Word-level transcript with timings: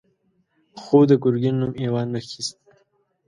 خو 0.81 0.97
د 1.09 1.11
ګرګين 1.23 1.55
نوم 1.61 1.73
يې 1.81 1.87
وانه 1.93 2.19
خيست. 2.27 2.55